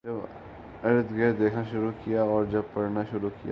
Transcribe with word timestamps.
جب 0.03 0.13
اردگرد 0.83 1.39
دیکھنا 1.39 1.63
شروع 1.71 1.91
کیا 2.03 2.21
اور 2.23 2.45
جب 2.45 2.61
پڑھنا 2.73 3.01
شروع 3.11 3.29
کیا 3.41 3.49